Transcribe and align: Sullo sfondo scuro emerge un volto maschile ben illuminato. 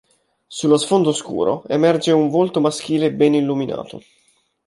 Sullo 0.57 0.77
sfondo 0.77 1.11
scuro 1.13 1.61
emerge 1.67 2.09
un 2.11 2.29
volto 2.29 2.59
maschile 2.59 3.13
ben 3.13 3.35
illuminato. 3.35 4.01